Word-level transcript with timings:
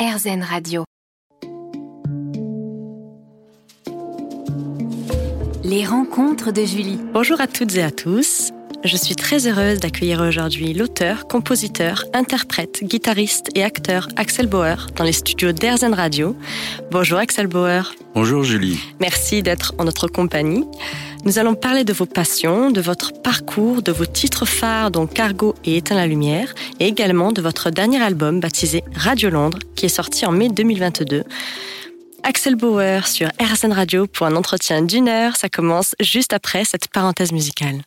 RZN 0.00 0.42
Radio. 0.42 0.84
Les 5.62 5.84
rencontres 5.84 6.52
de 6.52 6.64
Julie. 6.64 6.98
Bonjour 7.12 7.38
à 7.38 7.46
toutes 7.46 7.76
et 7.76 7.82
à 7.82 7.90
tous. 7.90 8.50
Je 8.82 8.96
suis 8.96 9.14
très 9.14 9.46
heureuse 9.46 9.78
d'accueillir 9.78 10.22
aujourd'hui 10.22 10.72
l'auteur, 10.72 11.28
compositeur, 11.28 12.04
interprète, 12.14 12.82
guitariste 12.82 13.48
et 13.54 13.62
acteur 13.62 14.08
Axel 14.16 14.46
Bauer 14.46 14.86
dans 14.96 15.04
les 15.04 15.12
studios 15.12 15.52
d'Airzen 15.52 15.92
Radio. 15.92 16.34
Bonjour 16.90 17.18
Axel 17.18 17.46
Bauer. 17.46 17.94
Bonjour 18.14 18.42
Julie. 18.42 18.80
Merci 19.00 19.42
d'être 19.42 19.74
en 19.76 19.84
notre 19.84 20.08
compagnie. 20.08 20.64
Nous 21.24 21.38
allons 21.38 21.54
parler 21.54 21.84
de 21.84 21.92
vos 21.92 22.06
passions, 22.06 22.70
de 22.70 22.80
votre 22.80 23.12
parcours, 23.12 23.82
de 23.82 23.92
vos 23.92 24.06
titres 24.06 24.46
phares 24.46 24.90
dont 24.90 25.06
Cargo 25.06 25.54
et 25.64 25.76
Éteint 25.76 25.94
la 25.94 26.06
lumière, 26.06 26.54
et 26.78 26.86
également 26.86 27.30
de 27.30 27.42
votre 27.42 27.70
dernier 27.70 28.02
album 28.02 28.40
baptisé 28.40 28.82
Radio 28.94 29.28
Londres, 29.28 29.58
qui 29.76 29.86
est 29.86 29.90
sorti 29.90 30.24
en 30.24 30.32
mai 30.32 30.48
2022. 30.48 31.24
Axel 32.22 32.56
Bauer 32.56 33.06
sur 33.06 33.28
RSN 33.40 33.72
Radio 33.72 34.06
pour 34.06 34.26
un 34.26 34.36
entretien 34.36 34.82
d'une 34.82 35.08
heure. 35.08 35.36
Ça 35.36 35.48
commence 35.48 35.94
juste 36.00 36.32
après 36.32 36.64
cette 36.64 36.88
parenthèse 36.88 37.32
musicale. 37.32 37.82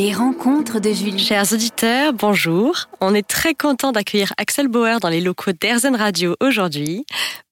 Les 0.00 0.14
rencontres 0.14 0.80
de 0.80 0.94
Julie. 0.94 1.18
Chers 1.18 1.52
auditeurs, 1.52 2.14
bonjour. 2.14 2.86
On 3.02 3.14
est 3.14 3.28
très 3.28 3.54
content 3.54 3.92
d'accueillir 3.92 4.32
Axel 4.38 4.66
Bauer 4.66 4.98
dans 4.98 5.10
les 5.10 5.20
locaux 5.20 5.52
d'Airzen 5.52 5.94
Radio 5.94 6.36
aujourd'hui. 6.40 7.04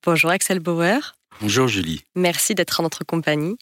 Bonjour 0.03 0.31
Axel 0.31 0.59
Bauer. 0.59 1.15
Bonjour 1.43 1.69
Julie. 1.69 2.01
Merci 2.15 2.55
d'être 2.55 2.81
en 2.81 2.85
notre 2.85 3.05
compagnie. 3.05 3.59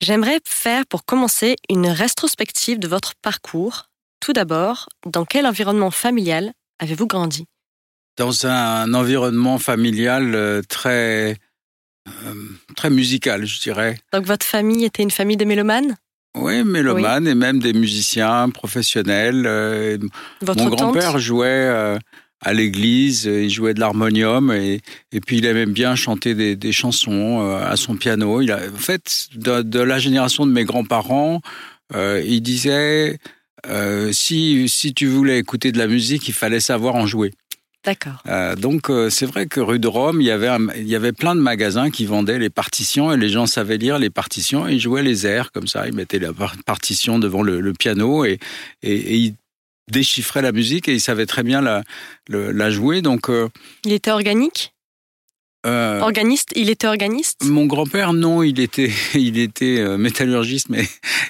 J'aimerais 0.00 0.40
faire 0.44 0.86
pour 0.88 1.04
commencer 1.04 1.54
une 1.70 1.86
rétrospective 1.86 2.80
de 2.80 2.88
votre 2.88 3.12
parcours. 3.22 3.84
Tout 4.18 4.32
d'abord, 4.32 4.88
dans 5.06 5.24
quel 5.24 5.46
environnement 5.46 5.92
familial 5.92 6.52
avez-vous 6.80 7.06
grandi? 7.06 7.46
Dans 8.16 8.44
un 8.44 8.92
environnement 8.92 9.60
familial 9.60 10.34
euh, 10.34 10.62
très, 10.68 11.36
euh, 12.08 12.34
très 12.74 12.90
musical, 12.90 13.46
je 13.46 13.60
dirais. 13.60 14.00
Donc 14.12 14.24
votre 14.24 14.44
famille 14.44 14.84
était 14.84 15.04
une 15.04 15.12
famille 15.12 15.36
de 15.36 15.44
mélomanes? 15.44 15.96
Oui, 16.36 16.64
mélomanes 16.64 17.26
et 17.26 17.34
même 17.34 17.58
des 17.58 17.72
musiciens 17.72 18.48
professionnels. 18.50 19.44
Euh, 19.46 19.98
Votre 20.42 20.64
Mon 20.64 20.70
grand-père 20.70 21.18
jouait 21.18 21.46
euh, 21.48 21.98
à 22.40 22.52
l'église, 22.52 23.26
euh, 23.26 23.42
il 23.44 23.50
jouait 23.50 23.74
de 23.74 23.80
l'harmonium 23.80 24.52
et, 24.52 24.80
et 25.12 25.20
puis 25.20 25.38
il 25.38 25.46
aimait 25.46 25.66
bien 25.66 25.94
chanter 25.94 26.34
des, 26.34 26.56
des 26.56 26.72
chansons 26.72 27.40
à 27.40 27.76
son 27.76 27.96
piano. 27.96 28.40
Il 28.42 28.52
a, 28.52 28.58
en 28.58 28.78
fait, 28.78 29.28
de, 29.34 29.62
de 29.62 29.80
la 29.80 29.98
génération 29.98 30.46
de 30.46 30.52
mes 30.52 30.64
grands-parents, 30.64 31.40
euh, 31.94 32.22
il 32.24 32.40
disait 32.40 33.18
euh, 33.68 34.12
si, 34.12 34.68
si 34.68 34.94
tu 34.94 35.06
voulais 35.06 35.38
écouter 35.38 35.72
de 35.72 35.78
la 35.78 35.86
musique, 35.86 36.28
il 36.28 36.34
fallait 36.34 36.60
savoir 36.60 36.94
en 36.94 37.06
jouer. 37.06 37.32
D'accord. 37.86 38.20
Euh, 38.26 38.56
donc 38.56 38.90
euh, 38.90 39.08
c'est 39.10 39.26
vrai 39.26 39.46
que 39.46 39.60
rue 39.60 39.78
de 39.78 39.86
Rome, 39.86 40.20
il 40.20 40.26
y 40.26 40.30
avait 40.32 40.48
un- 40.48 40.68
il 40.76 40.88
y 40.88 40.96
avait 40.96 41.12
plein 41.12 41.34
de 41.36 41.40
magasins 41.40 41.88
qui 41.90 42.04
vendaient 42.04 42.38
les 42.40 42.50
partitions 42.50 43.12
et 43.12 43.16
les 43.16 43.28
gens 43.28 43.46
savaient 43.46 43.78
lire 43.78 43.98
les 44.00 44.10
partitions 44.10 44.66
et 44.68 44.72
ils 44.74 44.80
jouaient 44.80 45.04
les 45.04 45.24
airs 45.26 45.52
comme 45.52 45.68
ça. 45.68 45.86
Ils 45.86 45.94
mettaient 45.94 46.18
la 46.18 46.32
par- 46.32 46.56
partition 46.66 47.18
devant 47.20 47.42
le, 47.42 47.60
le 47.60 47.72
piano 47.72 48.24
et, 48.24 48.38
et, 48.82 48.92
et 48.96 49.14
ils 49.16 49.34
déchiffraient 49.90 50.42
la 50.42 50.50
musique 50.52 50.88
et 50.88 50.94
ils 50.94 51.00
savaient 51.00 51.26
très 51.26 51.44
bien 51.44 51.60
la 52.28 52.70
jouer. 52.70 53.02
Donc 53.02 53.30
euh, 53.30 53.48
Il 53.84 53.92
était 53.92 54.10
organique? 54.10 54.72
Euh, 55.66 56.00
Organiste 56.00 56.50
Il 56.56 56.70
était 56.70 56.86
organiste? 56.86 57.44
mon 57.44 57.66
grand-père, 57.66 58.12
non, 58.12 58.42
il 58.42 58.60
était, 58.60 58.90
il 59.14 59.38
était 59.38 59.78
euh, 59.80 59.98
métallurgiste, 59.98 60.68
mais, 60.68 60.86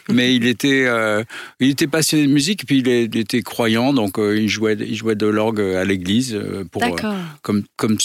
mais 0.09 0.35
il 0.35 0.47
était, 0.47 0.85
euh, 0.87 1.25
il 1.59 1.71
était 1.71 1.87
passionné 1.87 2.27
de 2.27 2.33
musique, 2.33 2.67
puis 2.67 2.79
il, 2.79 3.17
était 3.17 3.43
croyant, 3.43 3.93
donc 3.93 4.19
euh, 4.19 4.39
il 4.39 4.49
jouait, 4.49 4.77
il 4.79 4.95
jouait 4.95 5.15
de 5.15 5.27
l'orgue 5.27 5.61
à 5.61 5.85
l'église 5.85 6.39
pour, 6.71 6.83
comme 7.43 7.65
comme 7.77 7.97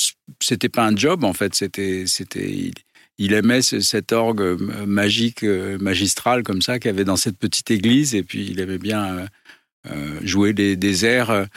c'était 0.41 0.69
pas 0.69 0.85
un 0.87 0.95
job 0.95 1.23
en 1.23 1.33
fait 1.33 1.53
c'était 1.53 2.03
c'était 2.07 2.71
il, 3.17 3.33
aimait 3.33 3.61
ce- 3.61 3.79
cet 3.81 4.11
orgue 4.11 4.57
magique 4.87 5.43
magistral 5.43 6.43
comme 6.43 6.61
ça 6.61 6.79
qu'il 6.79 6.89
y 6.89 6.93
avait 6.93 7.03
dans 7.03 7.17
cette 7.17 7.37
petite 7.37 7.69
église 7.71 8.15
et 8.15 8.23
puis 8.23 8.47
il 8.49 8.59
aimait 8.59 8.77
bien 8.77 9.27
jouer 10.23 10.53
des, 10.53 10.75
des 10.75 11.05
airs 11.05 11.47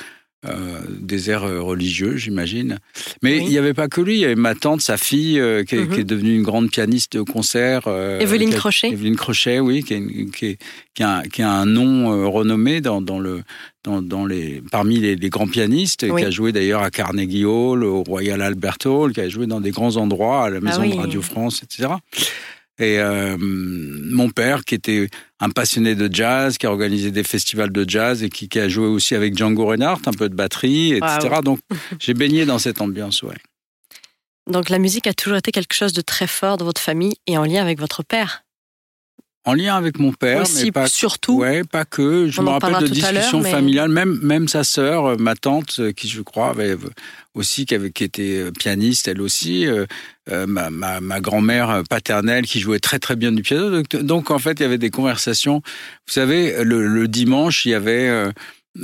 euh, 0.46 0.80
des 1.00 1.30
airs 1.30 1.44
euh, 1.44 1.60
religieux 1.60 2.16
j'imagine 2.16 2.78
mais 3.22 3.38
Oui. 3.38 3.42
il 3.46 3.50
n'y 3.50 3.58
avait 3.58 3.74
pas 3.74 3.88
que 3.88 4.00
lui 4.00 4.14
il 4.16 4.20
y 4.20 4.24
avait 4.24 4.34
ma 4.34 4.54
tante 4.54 4.80
sa 4.80 4.96
fille 4.96 5.38
euh, 5.40 5.64
qui, 5.64 5.76
est, 5.76 5.84
Mhm. 5.84 5.88
qui 5.94 6.00
est 6.00 6.04
devenue 6.04 6.34
une 6.34 6.42
grande 6.42 6.70
pianiste 6.70 7.16
de 7.16 7.22
concert 7.22 7.82
euh, 7.86 8.18
Evelyne 8.20 8.52
a- 8.52 8.56
Crochet. 8.56 8.88
Evelyne 8.90 9.16
Crochet 9.16 9.60
oui 9.60 9.82
qui, 9.82 9.94
est 9.94 10.30
qui, 10.32 10.46
est- 10.46 10.58
qui 10.94 11.02
a, 11.02 11.22
qui 11.32 11.42
a 11.42 11.50
un 11.52 11.66
nom 11.66 12.12
euh, 12.12 12.26
renommé 12.26 12.80
dans, 12.80 13.00
dans 13.02 13.18
le 13.18 13.42
dans, 13.82 14.00
dans 14.00 14.24
les, 14.24 14.62
parmi 14.70 14.96
les, 14.98 15.14
les 15.14 15.28
grands 15.28 15.46
pianistes, 15.46 16.06
Oui. 16.08 16.22
qui 16.22 16.26
a 16.26 16.30
joué 16.30 16.52
d'ailleurs 16.52 16.80
à 16.82 16.90
Carnegie 16.90 17.44
Hall, 17.44 17.84
au 17.84 18.02
Royal 18.02 18.40
Albert 18.40 18.78
Hall, 18.86 19.12
qui 19.12 19.20
a 19.20 19.28
joué 19.28 19.46
dans 19.46 19.60
des 19.60 19.72
grands 19.72 19.96
endroits, 19.98 20.46
à 20.46 20.48
la 20.48 20.60
Maison 20.62 20.78
Ah 20.84 20.86
oui. 20.86 20.92
de 20.92 20.96
Radio 20.96 21.20
France, 21.20 21.62
etc. 21.62 21.90
Et 22.78 22.98
euh, 22.98 23.36
mon 23.38 24.30
père, 24.30 24.64
qui 24.64 24.74
était 24.74 25.08
un 25.38 25.50
passionné 25.50 25.94
de 25.94 26.12
jazz, 26.12 26.58
qui 26.58 26.66
a 26.66 26.70
organisé 26.70 27.10
des 27.10 27.22
festivals 27.22 27.70
de 27.70 27.88
jazz 27.88 28.22
et 28.22 28.30
qui, 28.30 28.48
qui 28.48 28.58
a 28.58 28.68
joué 28.68 28.86
aussi 28.86 29.14
avec 29.14 29.36
Django 29.36 29.66
Reinhardt, 29.66 30.02
un 30.06 30.12
peu 30.12 30.28
de 30.28 30.34
batterie, 30.34 30.92
etc. 30.94 31.40
Donc 31.42 31.60
j'ai 32.00 32.14
baigné 32.14 32.46
dans 32.46 32.58
cette 32.58 32.80
ambiance, 32.80 33.22
ouais. 33.22 33.36
Donc 34.50 34.68
la 34.68 34.78
musique 34.78 35.06
a 35.06 35.14
toujours 35.14 35.38
été 35.38 35.52
quelque 35.52 35.74
chose 35.74 35.92
de 35.92 36.02
très 36.02 36.26
fort 36.26 36.58
dans 36.58 36.64
votre 36.64 36.80
famille 36.80 37.14
et 37.26 37.38
en 37.38 37.44
lien 37.44 37.62
avec 37.62 37.78
votre 37.78 38.02
père. 38.02 38.43
En 39.46 39.52
lien 39.52 39.76
avec 39.76 39.98
mon 39.98 40.10
père, 40.12 40.42
Aussi, 40.42 40.64
mais 40.66 40.72
pas 40.72 40.86
surtout. 40.86 41.40
Ouais, 41.40 41.64
pas 41.64 41.84
que. 41.84 42.28
Je 42.28 42.40
me 42.40 42.48
rappelle 42.48 42.78
de 42.80 42.86
discussions 42.86 43.40
mais- 43.42 43.50
familiales. 43.50 43.90
Même, 43.90 44.18
même 44.22 44.48
sa 44.48 44.64
sœur, 44.64 45.04
euh, 45.04 45.16
ma 45.18 45.34
tante, 45.34 45.76
euh, 45.80 45.92
qui 45.92 46.08
je 46.08 46.22
crois 46.22 46.48
avait 46.48 46.70
euh, 46.70 46.78
aussi, 47.34 47.66
qui, 47.66 47.74
avait, 47.74 47.90
qui 47.90 48.04
était 48.04 48.50
pianiste, 48.58 49.06
elle 49.08 49.20
aussi. 49.20 49.66
euh, 49.66 49.84
ma, 50.46 50.70
ma, 50.70 51.02
ma 51.02 51.20
grand-mère 51.20 51.82
paternelle 51.90 52.46
qui 52.46 52.58
jouait 52.58 52.78
très 52.78 52.98
très 52.98 53.14
bien 53.16 53.30
du 53.32 53.42
piano. 53.42 53.82
Donc, 54.00 54.30
en 54.30 54.38
fait, 54.38 54.52
il 54.60 54.62
y 54.62 54.64
avait 54.64 54.78
des 54.78 54.88
conversations. 54.88 55.56
Vous 56.06 56.12
savez, 56.14 56.64
le, 56.64 56.86
le 56.86 57.06
dimanche, 57.08 57.66
il 57.66 57.72
y 57.72 57.74
avait 57.74 58.08
euh, 58.08 58.32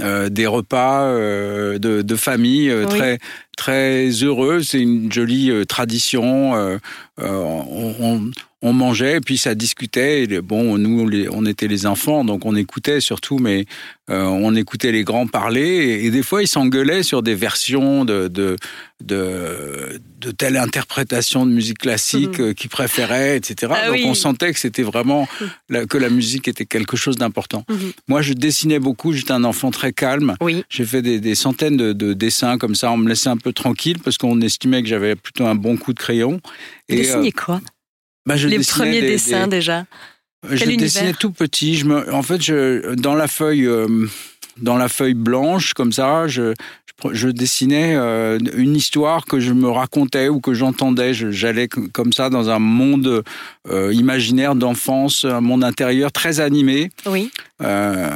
euh, 0.00 0.28
des 0.28 0.46
repas 0.46 1.04
euh, 1.04 1.78
de, 1.78 2.02
de 2.02 2.16
famille 2.16 2.68
euh, 2.68 2.84
Oui. 2.86 2.98
très 2.98 3.18
très 3.56 4.08
heureux. 4.10 4.62
C'est 4.62 4.80
une 4.80 5.10
jolie 5.10 5.50
tradition. 5.66 6.54
euh, 6.54 6.76
euh, 7.20 7.28
on, 7.30 7.94
on, 7.98 8.30
on 8.62 8.72
mangeait 8.72 9.16
et 9.16 9.20
puis 9.20 9.38
ça 9.38 9.54
discutait. 9.54 10.24
Et 10.24 10.40
bon, 10.42 10.76
nous, 10.78 11.08
on 11.32 11.46
était 11.46 11.68
les 11.68 11.86
enfants, 11.86 12.24
donc 12.24 12.44
on 12.44 12.54
écoutait 12.56 13.00
surtout, 13.00 13.38
mais 13.38 13.64
euh, 14.10 14.24
on 14.24 14.54
écoutait 14.54 14.92
les 14.92 15.02
grands 15.04 15.26
parler. 15.26 15.62
Et, 15.62 16.06
et 16.06 16.10
des 16.10 16.22
fois, 16.22 16.42
ils 16.42 16.48
s'engueulaient 16.48 17.02
sur 17.02 17.22
des 17.22 17.34
versions 17.34 18.04
de 18.04 18.28
de 18.28 18.56
de, 19.02 19.98
de 20.20 20.30
telle 20.30 20.56
interprétation 20.58 21.46
de 21.46 21.50
musique 21.52 21.78
classique 21.78 22.38
Mhm. 22.38 22.44
euh, 22.48 22.52
qu'ils 22.52 22.68
préféraient, 22.70 23.36
etc. 23.36 23.72
Ah 23.74 23.86
donc 23.86 23.94
oui. 23.96 24.04
on 24.06 24.12
sentait 24.14 24.52
que 24.52 24.60
c'était 24.60 24.82
vraiment 24.82 25.26
la- 25.70 25.86
que 25.86 25.96
la 25.96 26.10
musique 26.10 26.48
était 26.48 26.66
quelque 26.66 26.96
chose 26.98 27.16
d'important. 27.16 27.64
Mhm. 27.70 27.92
Moi, 28.08 28.20
je 28.22 28.34
dessinais 28.34 28.78
beaucoup. 28.78 29.12
J'étais 29.12 29.32
un 29.32 29.44
enfant 29.44 29.70
très 29.70 29.92
calme. 29.92 30.36
Oui. 30.42 30.64
J'ai 30.68 30.84
fait 30.84 31.00
des, 31.02 31.18
des 31.18 31.34
centaines 31.34 31.76
de, 31.78 31.92
de 31.94 32.12
dessins 32.12 32.58
comme 32.58 32.74
ça. 32.74 32.92
On 32.92 32.98
me 32.98 33.08
laissait 33.08 33.30
un 33.30 33.38
peu 33.38 33.52
tranquille 33.54 33.98
parce 34.04 34.18
qu'on 34.18 34.40
estimait 34.42 34.82
que 34.82 34.88
j'avais 34.88 35.16
plutôt 35.16 35.46
un 35.46 35.54
bon 35.54 35.78
coup 35.78 35.94
de 35.94 35.98
crayon. 35.98 36.40
Vous 36.90 36.96
dessinez 36.96 37.32
quoi? 37.32 37.60
Bah, 38.26 38.36
je 38.36 38.48
Les 38.48 38.58
dessinais 38.58 38.84
premiers 38.84 39.00
des- 39.00 39.10
dessins 39.12 39.44
des- 39.46 39.56
déjà. 39.56 39.84
je 40.48 40.56
Quel 40.56 40.76
dessinais 40.76 41.00
univers 41.04 41.18
tout 41.18 41.30
petit. 41.32 41.76
Je 41.76 41.84
me, 41.86 42.12
en 42.14 42.22
fait, 42.22 42.40
je, 42.42 42.94
dans 42.94 43.14
la 43.14 43.28
feuille, 43.28 43.66
euh, 43.66 44.06
dans 44.58 44.76
la 44.76 44.88
feuille 44.88 45.14
blanche 45.14 45.72
comme 45.74 45.92
ça, 45.92 46.26
je, 46.28 46.52
je, 47.02 47.14
je 47.14 47.28
dessinais 47.28 47.94
euh, 47.96 48.38
une 48.56 48.76
histoire 48.76 49.24
que 49.24 49.40
je 49.40 49.52
me 49.52 49.68
racontais 49.68 50.28
ou 50.28 50.40
que 50.40 50.52
j'entendais. 50.54 51.14
Je- 51.14 51.30
J'allais 51.30 51.66
comme 51.68 52.12
ça 52.12 52.28
dans 52.30 52.50
un 52.50 52.58
monde 52.58 53.22
euh, 53.68 53.92
imaginaire 53.94 54.54
d'enfance, 54.54 55.24
un 55.24 55.40
monde 55.40 55.64
intérieur 55.64 56.12
très 56.12 56.40
animé. 56.40 56.90
Oui. 57.06 57.30
Euh, 57.62 58.08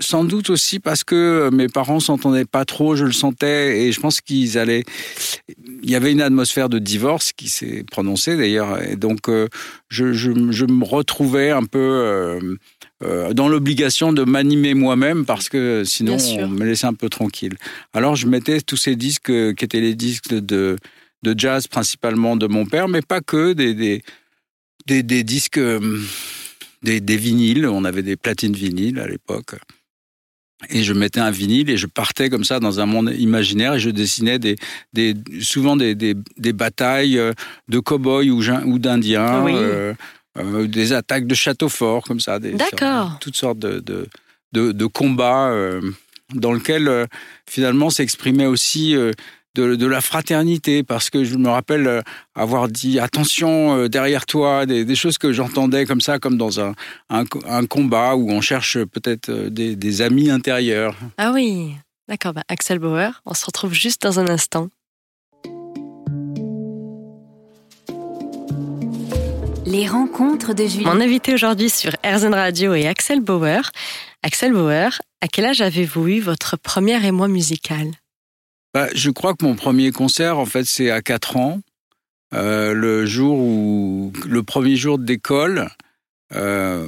sans 0.00 0.24
doute 0.24 0.50
aussi 0.50 0.78
parce 0.80 1.04
que 1.04 1.50
mes 1.52 1.68
parents 1.68 2.00
s'entendaient 2.00 2.44
pas 2.44 2.64
trop, 2.64 2.96
je 2.96 3.04
le 3.04 3.12
sentais, 3.12 3.82
et 3.82 3.92
je 3.92 4.00
pense 4.00 4.20
qu'ils 4.20 4.58
allaient. 4.58 4.84
Il 5.82 5.90
y 5.90 5.94
avait 5.94 6.12
une 6.12 6.20
atmosphère 6.20 6.68
de 6.68 6.78
divorce 6.78 7.32
qui 7.32 7.48
s'est 7.48 7.84
prononcée 7.90 8.36
d'ailleurs, 8.36 8.82
et 8.82 8.96
donc 8.96 9.28
euh, 9.28 9.48
je, 9.88 10.12
je, 10.12 10.32
je 10.50 10.64
me 10.66 10.84
retrouvais 10.84 11.50
un 11.50 11.64
peu 11.64 11.78
euh, 11.78 12.40
euh, 13.04 13.32
dans 13.32 13.48
l'obligation 13.48 14.12
de 14.12 14.24
m'animer 14.24 14.74
moi-même 14.74 15.24
parce 15.24 15.48
que 15.48 15.84
sinon 15.84 16.16
on 16.38 16.48
me 16.48 16.64
laissait 16.64 16.86
un 16.86 16.94
peu 16.94 17.08
tranquille. 17.08 17.54
Alors 17.92 18.16
je 18.16 18.26
mettais 18.26 18.60
tous 18.60 18.76
ces 18.76 18.96
disques 18.96 19.30
euh, 19.30 19.52
qui 19.54 19.64
étaient 19.64 19.80
les 19.80 19.94
disques 19.94 20.34
de, 20.34 20.76
de 21.22 21.34
jazz 21.38 21.66
principalement 21.68 22.36
de 22.36 22.46
mon 22.46 22.66
père, 22.66 22.88
mais 22.88 23.02
pas 23.02 23.20
que, 23.20 23.52
des, 23.52 23.74
des, 23.74 24.02
des, 24.86 25.02
des 25.02 25.24
disques. 25.24 25.58
euh, 25.58 26.00
des, 26.82 27.00
des 27.00 27.16
vinyles, 27.16 27.66
on 27.66 27.84
avait 27.84 28.02
des 28.02 28.16
platines 28.16 28.52
vinyles 28.52 29.00
à 29.00 29.08
l'époque. 29.08 29.56
Et 30.70 30.82
je 30.82 30.92
mettais 30.94 31.20
un 31.20 31.30
vinyle 31.30 31.68
et 31.68 31.76
je 31.76 31.86
partais 31.86 32.30
comme 32.30 32.44
ça 32.44 32.60
dans 32.60 32.80
un 32.80 32.86
monde 32.86 33.12
imaginaire 33.18 33.74
et 33.74 33.78
je 33.78 33.90
dessinais 33.90 34.38
des, 34.38 34.56
des, 34.94 35.14
souvent 35.42 35.76
des, 35.76 35.94
des, 35.94 36.14
des 36.38 36.52
batailles 36.54 37.18
euh, 37.18 37.32
de 37.68 37.78
cow-boys 37.78 38.24
ou, 38.30 38.78
d'indiens, 38.78 39.42
Oui. 39.44 39.52
euh, 39.54 39.92
euh, 40.38 40.66
des 40.66 40.94
attaques 40.94 41.26
de 41.26 41.34
châteaux 41.34 41.68
forts 41.68 42.04
comme 42.04 42.20
ça. 42.20 42.38
des- 42.38 42.52
sur- 42.52 42.58
Toutes 43.20 43.36
sortes 43.36 43.58
de, 43.58 43.80
de, 43.80 44.06
de, 44.52 44.72
de 44.72 44.86
combats 44.86 45.50
euh, 45.50 45.82
dans 46.34 46.52
lequel 46.54 47.06
finalement 47.48 47.90
s'exprimait 47.90 48.46
aussi 48.46 48.96
de, 49.60 49.86
la 49.86 50.00
fraternité, 50.00 50.82
parce 50.82 51.10
que 51.10 51.24
je 51.24 51.36
me 51.36 51.48
rappelle 51.48 51.86
euh, 51.86 52.02
avoir 52.34 52.68
dit 52.68 52.98
attention 53.00 53.76
euh, 53.76 53.88
derrière 53.88 54.26
toi, 54.26 54.66
des, 54.66 54.94
choses 54.94 55.18
que 55.18 55.32
j'entendais 55.32 55.86
comme 55.86 56.00
ça, 56.00 56.18
comme 56.18 56.36
dans 56.36 56.60
un, 56.60 56.74
un, 57.08 57.66
combat 57.66 58.16
où 58.16 58.30
on 58.30 58.40
cherche 58.40 58.82
peut-être 58.84 59.30
euh, 59.30 59.50
des, 59.50 60.02
amis 60.02 60.30
intérieurs. 60.30 60.94
Ah 61.16 61.32
oui, 61.32 61.74
d'accord. 62.08 62.34
Bah, 62.34 62.42
Axel 62.48 62.78
Bauer, 62.78 63.22
on 63.24 63.34
se 63.34 63.46
retrouve 63.46 63.72
juste 63.72 64.02
dans 64.02 64.20
un 64.20 64.28
instant. 64.28 64.68
Les 69.64 69.88
rencontres 69.88 70.54
de 70.54 70.64
Julie. 70.66 70.84
Mon 70.84 71.00
invité 71.00 71.34
aujourd'hui 71.34 71.70
sur 71.70 71.90
RZN 72.04 72.34
Radio 72.34 72.74
est 72.74 72.86
Axel 72.86 73.20
Bauer. 73.20 73.62
Axel 74.22 74.52
Bauer, 74.52 75.00
à 75.20 75.28
quel 75.28 75.44
âge 75.46 75.60
avez-vous 75.60 76.08
eu 76.08 76.20
votre 76.20 76.56
premier 76.56 77.04
émoi 77.04 77.28
musical 77.28 77.90
bah, 78.76 78.88
je 78.94 79.08
crois 79.08 79.32
que 79.32 79.42
mon 79.42 79.54
premier 79.54 79.90
concert, 79.90 80.38
en 80.38 80.44
fait, 80.44 80.64
c'est 80.66 80.90
à 80.90 81.00
4 81.00 81.38
ans, 81.38 81.60
euh, 82.34 82.74
le 82.74 83.06
jour 83.06 83.38
où, 83.38 84.12
le 84.28 84.42
premier 84.42 84.76
jour 84.76 84.98
d'école, 84.98 85.70
euh, 86.34 86.86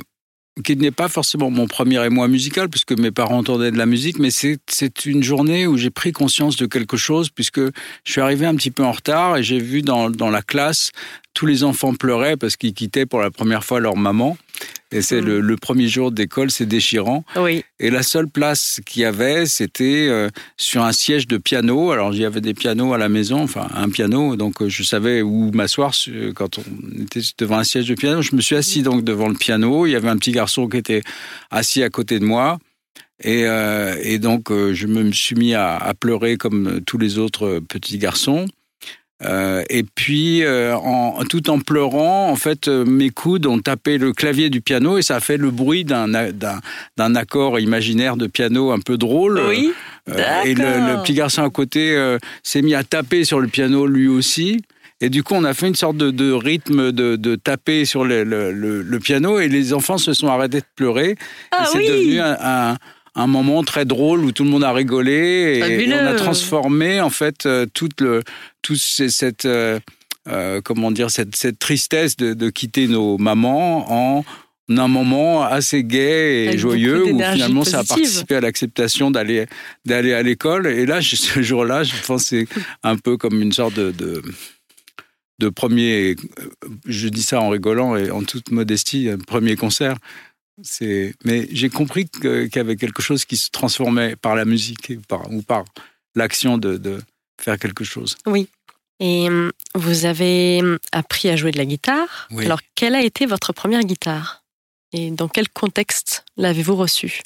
qui 0.62 0.76
n'est 0.76 0.90
pas 0.90 1.08
forcément 1.08 1.48
mon 1.50 1.66
premier 1.66 2.04
émoi 2.04 2.28
musical, 2.28 2.68
puisque 2.68 2.92
mes 2.92 3.10
parents 3.10 3.38
entendaient 3.38 3.70
de 3.70 3.78
la 3.78 3.86
musique, 3.86 4.18
mais 4.18 4.28
c'est 4.30 5.06
une 5.06 5.22
journée 5.22 5.66
où 5.66 5.78
j'ai 5.78 5.88
pris 5.88 6.12
conscience 6.12 6.58
de 6.58 6.66
quelque 6.66 6.98
chose, 6.98 7.30
puisque 7.30 7.60
je 8.04 8.12
suis 8.12 8.20
arrivé 8.20 8.44
un 8.44 8.54
petit 8.54 8.70
peu 8.70 8.84
en 8.84 8.92
retard 8.92 9.38
et 9.38 9.42
j'ai 9.42 9.58
vu 9.58 9.80
dans, 9.80 10.10
dans 10.10 10.28
la 10.28 10.42
classe 10.42 10.90
tous 11.38 11.46
les 11.46 11.62
enfants 11.62 11.94
pleuraient 11.94 12.36
parce 12.36 12.56
qu'ils 12.56 12.74
quittaient 12.74 13.06
pour 13.06 13.20
la 13.20 13.30
première 13.30 13.62
fois 13.62 13.78
leur 13.78 13.96
maman. 13.96 14.36
Et 14.90 15.02
c'est 15.02 15.20
le, 15.20 15.40
mm. 15.40 15.56
premier 15.58 15.86
jour 15.86 16.10
d'école, 16.10 16.50
c'est 16.50 16.66
déchirant. 16.66 17.24
Oui. 17.36 17.64
Et 17.78 17.90
la 17.90 18.02
seule 18.02 18.26
place 18.26 18.80
qu'il 18.84 19.02
y 19.02 19.04
avait, 19.04 19.46
c'était 19.46 20.08
euh, 20.08 20.30
sur 20.56 20.82
un 20.82 20.90
siège 20.90 21.28
de 21.28 21.36
piano. 21.36 21.92
Alors, 21.92 22.12
il 22.12 22.22
y 22.22 22.24
avait 22.24 22.40
des 22.40 22.54
pianos 22.54 22.92
à 22.92 22.98
la 22.98 23.08
maison, 23.08 23.40
enfin, 23.40 23.68
un 23.72 23.88
piano. 23.88 24.34
Donc, 24.34 24.62
euh, 24.62 24.68
je 24.68 24.82
savais 24.82 25.22
où 25.22 25.52
m'asseoir 25.52 25.92
quand 26.34 26.58
on 26.58 27.02
était 27.02 27.20
devant 27.38 27.58
un 27.58 27.64
siège 27.64 27.86
de 27.86 27.94
piano. 27.94 28.20
Je 28.20 28.34
me 28.34 28.40
suis 28.40 28.56
assis 28.56 28.82
donc 28.82 29.04
devant 29.04 29.28
le 29.28 29.36
piano. 29.36 29.86
Il 29.86 29.92
y 29.92 29.96
avait 29.96 30.08
un 30.08 30.16
petit 30.16 30.32
garçon 30.32 30.66
qui 30.66 30.78
était 30.78 31.02
assis 31.52 31.84
à 31.84 31.88
côté 31.88 32.18
de 32.18 32.24
moi. 32.24 32.58
Et, 33.22 33.46
euh, 33.46 33.94
et 34.02 34.18
donc, 34.18 34.50
je 34.50 34.86
me 34.88 35.12
suis 35.12 35.36
mis 35.36 35.54
à, 35.54 35.76
à 35.76 35.94
pleurer 35.94 36.36
comme 36.36 36.80
tous 36.84 36.98
les 36.98 37.18
autres 37.18 37.60
petits 37.68 37.98
garçons. 37.98 38.46
Euh, 39.24 39.64
et 39.68 39.82
puis, 39.82 40.44
euh, 40.44 40.76
en, 40.76 41.24
tout 41.24 41.50
en 41.50 41.58
pleurant, 41.58 42.30
en 42.30 42.36
fait, 42.36 42.68
euh, 42.68 42.84
mes 42.84 43.10
coudes 43.10 43.46
ont 43.46 43.58
tapé 43.58 43.98
le 43.98 44.12
clavier 44.12 44.48
du 44.48 44.60
piano 44.60 44.96
et 44.96 45.02
ça 45.02 45.16
a 45.16 45.20
fait 45.20 45.36
le 45.36 45.50
bruit 45.50 45.84
d'un 45.84 46.08
d'un 46.08 47.14
accord 47.14 47.58
imaginaire 47.58 48.16
de 48.16 48.26
piano 48.26 48.70
un 48.70 48.78
peu 48.78 48.96
drôle. 48.96 49.40
Oui. 49.48 49.72
et 50.44 50.54
le, 50.54 51.02
petit 51.02 51.14
garçon 51.14 51.42
à 51.42 51.50
côté 51.50 52.16
s'est 52.42 52.62
mis 52.62 52.74
à 52.74 52.84
taper 52.84 53.24
sur 53.24 53.40
le 53.40 53.48
piano 53.48 53.86
lui 53.86 54.08
aussi. 54.08 54.62
Et 55.00 55.10
du 55.10 55.22
coup, 55.22 55.34
on 55.34 55.44
a 55.44 55.54
fait 55.54 55.68
une 55.68 55.76
sorte 55.76 55.96
de, 55.96 56.10
de 56.10 56.32
rythme 56.32 56.90
de, 56.90 57.14
de, 57.14 57.36
taper 57.36 57.84
sur 57.84 58.04
le, 58.04 58.24
le, 58.24 58.50
le, 58.50 58.98
piano 58.98 59.38
et 59.38 59.46
les 59.46 59.72
enfants 59.72 59.96
se 59.96 60.12
sont 60.12 60.26
arrêtés 60.26 60.58
de 60.58 60.66
pleurer. 60.74 61.14
Ah, 61.52 61.66
c'est 61.70 61.78
devenu 61.78 62.20
un 62.20 62.36
un 62.40 62.76
moment 63.26 63.62
très 63.64 63.84
drôle 63.84 64.24
où 64.24 64.32
tout 64.32 64.44
le 64.44 64.50
monde 64.50 64.64
a 64.64 64.72
rigolé 64.72 65.60
et, 65.64 65.92
on 65.92 66.06
a 66.06 66.14
transformé 66.14 67.00
en 67.00 67.10
fait 67.10 67.46
euh, 67.46 67.66
toute 67.72 68.00
le 68.00 68.22
toute 68.62 68.78
cette 68.78 69.44
euh, 69.44 69.80
euh, 70.28 70.60
comment 70.62 70.90
dire 70.90 71.10
cette, 71.10 71.34
cette 71.34 71.58
tristesse 71.58 72.16
de, 72.16 72.34
de, 72.34 72.50
quitter 72.50 72.86
nos 72.86 73.18
mamans 73.18 73.90
en 73.90 74.24
un 74.70 74.88
moment 74.88 75.42
assez 75.42 75.82
gai 75.82 76.44
et 76.52 76.58
joyeux 76.58 77.04
où 77.04 77.18
finalement 77.18 77.64
ça 77.64 77.80
a 77.80 77.84
participé 77.84 78.36
à 78.36 78.40
l'acceptation 78.40 79.10
d'aller 79.10 79.46
d'aller 79.84 80.12
à 80.12 80.22
l'école. 80.22 80.66
Et 80.66 80.86
là 80.86 81.00
ce 81.00 81.42
jour-là 81.42 81.82
je 81.82 81.94
pensais 82.06 82.46
un 82.82 82.96
peu 82.96 83.16
comme 83.16 83.40
une 83.40 83.52
sorte 83.52 83.74
de, 83.74 83.90
de 83.90 84.22
de 85.38 85.48
premier, 85.48 86.16
je 86.86 87.08
dis 87.08 87.22
ça 87.22 87.40
en 87.40 87.48
rigolant 87.48 87.96
et 87.96 88.10
en 88.10 88.22
toute 88.22 88.50
modestie, 88.50 89.08
un 89.08 89.18
premier 89.18 89.54
concert 89.54 89.96
mais 91.24 91.48
j'ai 91.52 91.70
compris 91.70 92.08
qu'il 92.08 92.50
y 92.54 92.58
avait 92.58 92.76
quelque 92.76 93.02
chose 93.02 93.24
qui 93.24 93.36
se 93.36 93.50
transformait 93.50 94.16
par 94.16 94.34
la 94.34 94.44
musique 94.44 94.92
ou 95.30 95.42
par 95.42 95.64
l'action 96.14 96.58
de, 96.58 97.00
faire 97.40 97.58
quelque 97.58 97.84
chose. 97.84 98.16
Oui. 98.26 98.48
Et 99.00 99.28
hum, 99.28 99.52
vous 99.74 100.04
avez 100.06 100.60
hum, 100.60 100.78
appris 100.90 101.28
à 101.28 101.36
jouer 101.36 101.52
de 101.52 101.58
la 101.58 101.64
guitare. 101.64 102.28
Alors, 102.36 102.60
quelle 102.74 102.96
a 102.96 103.02
été 103.02 103.26
votre 103.26 103.52
première 103.52 103.82
guitare? 103.82 104.42
Et 104.92 105.10
dans 105.10 105.28
quel 105.28 105.48
contexte 105.48 106.24
l'avez-vous 106.36 106.74
reçue? 106.74 107.22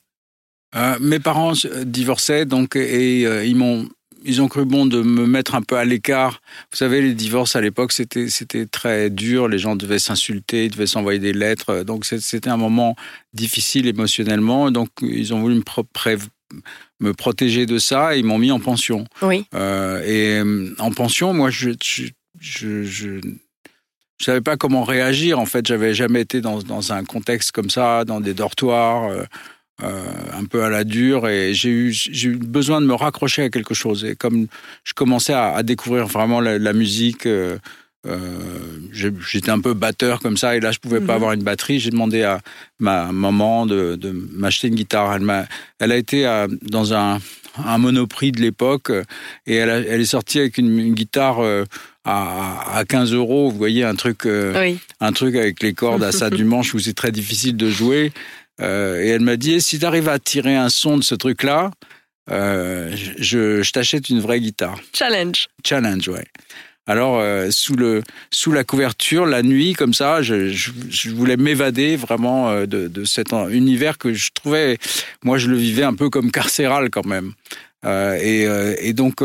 Euh, 0.75 0.99
Mes 1.01 1.21
parents 1.21 1.53
divorçaient 1.85 2.45
donc 2.45 2.77
et 2.77 3.27
euh, 3.27 3.45
ils 3.45 3.57
m'ont 3.57 3.89
ils 4.25 4.43
ont 4.43 4.49
cru 4.49 4.65
bon 4.65 4.87
de 4.87 5.03
me 5.03 5.27
mettre 5.27 5.55
un 5.55 5.63
peu 5.63 5.77
à 5.77 5.85
l'écart. 5.85 6.41
Vous 6.71 6.77
savez, 6.77 7.03
les 7.03 7.15
divorces 7.15 7.57
à 7.57 7.61
l'époque, 7.61 7.93
c'était 7.93 8.29
c'était 8.29 8.67
très 8.67 9.11
dur. 9.11 9.49
Les 9.49 9.59
gens 9.59 9.77
devaient 9.77 9.99
s'insulter, 9.99 10.67
ils 10.67 10.71
devaient 10.71 10.87
s'envoyer 10.87 11.19
des 11.19 11.33
lettres. 11.33 11.83
Donc 11.85 12.05
c'était 12.05 12.51
un 12.51 12.57
moment 12.57 12.97
difficile 13.33 13.87
émotionnellement. 13.87 14.71
Donc 14.71 14.89
ils 15.03 15.35
ont 15.35 15.41
voulu 15.41 15.57
me, 15.57 16.19
me 17.01 17.15
protéger 17.15 17.67
de 17.67 17.79
ça 17.79 18.15
et 18.17 18.21
ils 18.21 18.25
m'ont 18.25 18.39
mis 18.39 18.51
en 18.51 18.61
pension. 18.61 19.05
Oui. 19.23 19.47
Euh, 19.55 20.03
et 20.05 20.39
euh, 20.39 20.75
en 20.79 20.93
pension, 20.93 21.33
moi, 21.33 21.51
je, 21.51 21.71
je, 21.83 22.05
je, 22.41 22.85
je 22.85 23.21
je 24.19 24.27
savais 24.27 24.41
pas 24.41 24.57
comment 24.57 24.85
réagir. 24.85 25.41
En 25.41 25.47
fait, 25.47 25.67
j'avais 25.67 25.95
jamais 25.95 26.21
été 26.21 26.41
dans, 26.41 26.63
dans, 26.63 26.93
un 26.93 27.03
contexte 27.03 27.51
comme 27.51 27.71
ça, 27.71 28.05
dans 28.05 28.21
des 28.21 28.35
dortoirs. 28.35 29.11
Euh, 29.83 30.01
un 30.33 30.45
peu 30.45 30.63
à 30.63 30.69
la 30.69 30.85
dure 30.85 31.29
et 31.29 31.55
j'ai 31.55 31.71
eu, 31.71 31.93
j'ai 31.93 32.29
eu 32.29 32.37
besoin 32.37 32.81
de 32.81 32.87
me 32.87 32.95
raccrocher 32.95 33.43
à 33.43 33.51
quelque 33.51 33.75
chose. 33.75 34.05
Et 34.05 34.15
comme 34.15 34.47
je 34.85 34.93
commençais 34.93 35.33
à, 35.33 35.61
découvrir 35.65 36.07
vraiment 36.07 36.41
la, 36.41 36.73
musique, 36.73 37.27
euh, 37.27 37.59
euh, 38.07 38.29
j'étais 38.93 39.51
un 39.51 39.59
peu 39.59 39.75
batteur 39.75 40.21
comme 40.21 40.37
ça 40.37 40.57
et 40.57 40.61
là 40.61 40.71
je 40.71 40.79
pouvais 40.79 41.01
pas 41.01 41.15
mhm. 41.15 41.17
avoir 41.17 41.33
une 41.33 41.43
batterie. 41.43 41.81
J'ai 41.81 41.91
demandé 41.91 42.23
à 42.23 42.41
ma 42.79 43.11
maman 43.11 43.67
de, 43.67 43.97
de 43.97 44.13
m'acheter 44.13 44.69
une 44.69 44.77
guitare. 44.77 45.15
Elle, 45.15 45.23
m'a, 45.23 45.47
elle 45.81 45.91
a 45.91 45.97
été 45.97 46.47
dans 46.63 46.95
un, 46.95 47.19
un 47.65 47.79
monoprix 47.79 48.31
de 48.31 48.41
l'époque 48.41 48.93
et 49.47 49.57
elle, 49.57 49.87
elle 49.89 50.01
est 50.01 50.05
sortie 50.05 50.39
avec 50.39 50.59
une, 50.59 50.95
guitare 50.95 51.41
à, 52.05 52.79
à 52.79 52.85
15 52.85 53.15
euros. 53.15 53.51
Vous 53.51 53.59
voyez 53.59 53.83
un 53.83 53.97
truc, 53.97 54.27
un 54.27 55.13
truc 55.13 55.35
avec 55.35 55.61
les 55.61 55.75
cordes 55.75 56.05
à 56.05 56.13
ça 56.13 56.31
du 56.31 56.45
manche 56.45 56.73
où 56.73 56.79
c'est 56.79 56.95
très 56.95 57.11
difficile 57.11 57.57
de 57.57 57.69
jouer. 57.69 58.13
Euh, 58.63 59.03
et 59.03 59.09
elle 59.09 59.21
m'a 59.21 59.37
dit, 59.37 59.61
si 59.61 59.79
tu 59.79 59.85
arrives 59.85 60.09
à 60.09 60.19
tirer 60.19 60.57
un 60.57 60.69
son 60.69 60.97
de 60.97 61.03
ce 61.03 61.15
truc-là, 61.15 61.71
euh, 62.31 62.95
je, 63.19 63.63
je 63.63 63.73
t'achète 63.73 64.09
une 64.09 64.21
vraie 64.21 64.41
guitare. 64.41 64.79
Challenge. 64.93 65.49
Challenge, 65.65 66.09
ouais. 66.09 66.25
Alors 66.87 67.19
euh, 67.21 67.49
sous 67.51 67.77
le 67.77 68.03
sous 68.31 68.51
la 68.51 68.65
couverture, 68.65 69.25
la 69.25 69.43
nuit 69.43 69.73
comme 69.73 69.95
ça, 69.95 70.21
je, 70.21 70.49
je, 70.49 71.11
voulais 71.11 71.37
m'évader 71.37 71.95
vraiment 71.95 72.53
de, 72.63 72.89
de, 72.89 73.05
cet 73.05 73.33
univers 73.33 73.99
que 73.99 74.13
je 74.15 74.31
trouvais, 74.35 74.79
moi 75.23 75.39
je 75.39 75.49
le 75.49 75.57
vivais 75.57 75.85
un 75.85 75.95
peu 75.95 76.11
comme 76.11 76.33
carcéral 76.33 76.91
quand 76.91 77.07
même. 77.07 77.35
et, 77.85 78.49
et 78.81 78.93
donc 78.95 79.23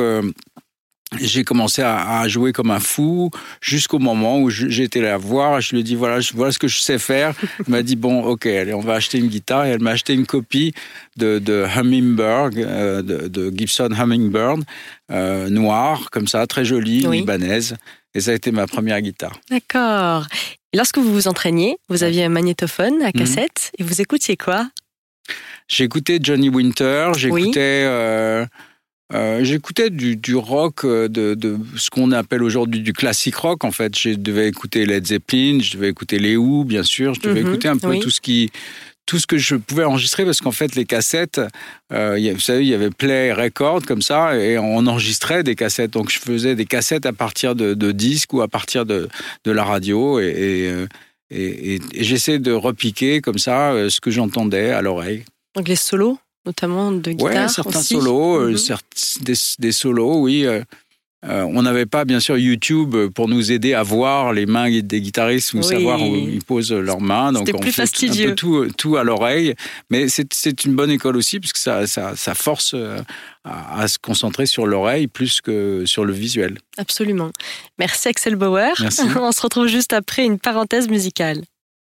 j'ai 1.19 1.43
commencé 1.45 1.81
à, 1.81 2.27
jouer 2.27 2.51
comme 2.51 2.69
un 2.69 2.81
fou 2.81 3.31
jusqu'au 3.61 3.99
moment 3.99 4.39
où 4.39 4.49
j'étais 4.49 4.99
la 4.99 5.17
voir. 5.17 5.61
Je 5.61 5.71
lui 5.71 5.79
ai 5.79 5.83
dit 5.83 5.95
voilà, 5.95 6.19
voilà 6.33 6.51
ce 6.51 6.59
que 6.59 6.67
je 6.67 6.79
sais 6.79 6.99
faire. 6.99 7.33
Elle 7.59 7.65
m'a 7.71 7.81
dit 7.81 7.95
bon, 7.95 8.23
ok, 8.23 8.45
allez, 8.45 8.73
on 8.73 8.81
va 8.81 8.95
acheter 8.95 9.17
une 9.17 9.27
guitare. 9.27 9.65
Et 9.65 9.69
elle 9.69 9.81
m'a 9.81 9.91
acheté 9.91 10.13
une 10.13 10.25
copie 10.25 10.73
de, 11.15 11.39
de 11.39 11.65
Hummingbird, 11.65 12.57
euh, 12.57 13.01
de, 13.01 13.51
Gibson 13.55 13.89
Hummingbird, 13.97 14.63
euh, 15.11 15.49
noire, 15.49 16.09
comme 16.11 16.27
ça, 16.27 16.45
très 16.45 16.65
jolie, 16.65 17.07
libanaise. 17.07 17.77
Et 18.13 18.19
ça 18.19 18.31
a 18.31 18.33
été 18.33 18.51
ma 18.51 18.67
première 18.67 18.99
guitare. 18.99 19.39
D'accord. 19.49 20.27
Lorsque 20.73 20.97
vous 20.97 21.13
vous 21.13 21.27
entraîniez, 21.27 21.77
vous 21.87 22.03
aviez 22.03 22.25
un 22.25 22.29
magnétophone 22.29 23.01
à 23.01 23.07
mhm. 23.07 23.13
cassette 23.13 23.71
et 23.77 23.83
vous 23.83 24.01
écoutiez 24.01 24.35
quoi? 24.35 24.69
J'écoutais 25.69 26.19
Johnny 26.21 26.49
Winter, 26.49 27.11
j'écoutais. 27.17 27.83
Euh, 27.85 28.45
euh, 29.13 29.43
j'écoutais 29.43 29.89
du, 29.89 30.17
du, 30.17 30.35
rock, 30.35 30.83
euh, 30.83 31.07
de, 31.07 31.33
de 31.33 31.57
ce 31.77 31.89
qu'on 31.89 32.11
appelle 32.11 32.43
aujourd'hui 32.43 32.81
du 32.81 32.91
classique 32.91 33.35
rock. 33.35 33.63
En 33.63 33.71
fait, 33.71 33.97
je 33.97 34.09
devais 34.11 34.49
écouter 34.49 34.85
Led 34.85 35.07
Zeppelin, 35.07 35.59
je 35.61 35.77
devais 35.77 35.89
écouter 35.89 36.19
les 36.19 36.35
Who, 36.35 36.65
bien 36.65 36.83
sûr. 36.83 37.13
Je 37.13 37.21
devais 37.21 37.41
mhm, 37.41 37.47
écouter 37.47 37.67
un 37.69 37.77
peu 37.77 37.97
tout 37.99 38.09
ce 38.09 38.19
qui, 38.19 38.51
tout 39.05 39.17
ce 39.17 39.25
que 39.25 39.37
je 39.37 39.55
pouvais 39.55 39.85
enregistrer 39.85 40.25
parce 40.25 40.41
qu'en 40.41 40.51
fait 40.51 40.75
les 40.75 40.83
cassettes, 40.83 41.39
euh, 41.93 42.19
vous 42.33 42.39
savez, 42.41 42.63
il 42.63 42.67
y 42.67 42.73
avait 42.73 42.89
Play 42.89 43.31
Record 43.31 43.83
comme 43.83 44.01
ça 44.01 44.37
et 44.37 44.57
on 44.57 44.85
enregistrait 44.87 45.43
des 45.43 45.55
cassettes. 45.55 45.91
Donc 45.91 46.11
je 46.11 46.19
faisais 46.19 46.55
des 46.55 46.65
cassettes 46.65 47.05
à 47.05 47.13
partir 47.13 47.55
de, 47.55 47.73
de 47.73 47.91
disques 47.93 48.33
ou 48.33 48.41
à 48.41 48.49
partir 48.49 48.85
de, 48.85 49.07
de 49.45 49.51
la 49.51 49.63
radio 49.63 50.19
et, 50.19 50.83
et, 51.31 51.75
et, 51.75 51.79
et 51.93 52.03
j'essaie 52.03 52.39
de 52.39 52.51
repiquer 52.51 53.21
comme 53.21 53.37
ça 53.37 53.73
ce 53.89 54.01
que 54.01 54.11
j'entendais 54.11 54.71
à 54.71 54.81
l'oreille. 54.81 55.23
Donc 55.55 55.69
les 55.69 55.77
solos 55.77 56.19
notamment 56.47 56.91
de 56.91 57.11
guitare 57.11 57.33
Ouais, 57.43 57.47
certains 57.49 57.81
solos, 57.81 58.49
mhm. 58.49 58.57
des, 59.21 59.33
des, 59.59 59.71
solos, 59.71 60.21
oui. 60.21 60.45
Euh, 60.45 60.61
euh, 61.25 61.41
on 61.41 61.63
n'avait 61.63 61.87
pas, 61.87 62.05
bien 62.05 62.19
sûr, 62.19 62.37
YouTube 62.37 62.95
pour 63.13 63.27
nous 63.27 63.51
aider 63.51 63.73
à 63.73 63.81
voir 63.83 64.33
les 64.33 64.45
mains 64.45 64.69
des 64.69 65.01
guitaristes 65.01 65.53
ou 65.53 65.57
Oui. 65.57 65.63
savoir 65.63 66.01
où 66.01 66.15
ils 66.15 66.43
posent 66.43 66.71
leurs 66.71 67.01
mains. 67.01 67.31
Donc, 67.33 67.47
C'était 67.47 67.57
on 67.57 67.61
plus 67.61 67.71
fait 67.71 67.81
un 67.81 67.85
fastidieux. 67.85 68.29
peu 68.29 68.35
tout, 68.35 68.67
tout 68.77 68.97
à 68.97 69.03
l'oreille. 69.03 69.55
Mais 69.89 70.07
c'est 70.09 70.63
une 70.63 70.75
bonne 70.75 70.91
école 70.91 71.17
aussi, 71.17 71.39
puisque 71.39 71.57
ça, 71.57 71.85
ça, 71.87 72.15
ça 72.15 72.35
force 72.35 72.75
à, 73.43 73.81
à 73.81 73.87
se 73.87 73.97
concentrer 73.97 74.45
sur 74.45 74.67
l'oreille 74.67 75.07
plus 75.07 75.41
que 75.41 75.83
sur 75.85 76.05
le 76.05 76.13
visuel. 76.13 76.59
Absolument. 76.77 77.31
Merci 77.79 78.09
Axel 78.09 78.35
Bauer. 78.35 78.73
Merci. 78.79 79.01
On 79.19 79.31
se 79.31 79.41
retrouve 79.41 79.67
juste 79.67 79.93
après 79.93 80.23
une 80.23 80.37
parenthèse 80.39 80.87
musicale. 80.87 81.41